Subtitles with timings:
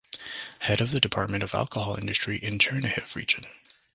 [0.57, 3.45] Head of the Department of Alcohol Industry in Chernihiv region.